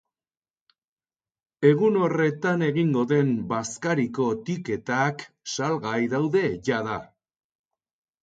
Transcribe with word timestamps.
Egun 1.71 1.99
horretan 2.05 2.63
egingo 2.67 3.03
den 3.11 3.29
bazkariko 3.51 4.25
tiketak 4.49 5.23
salgai 5.57 6.01
daude 6.15 6.43
jada. 6.71 6.97